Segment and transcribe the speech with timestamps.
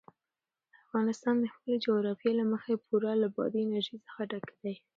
[0.83, 4.75] افغانستان د خپلې جغرافیې له مخې پوره له بادي انرژي څخه ډک دی.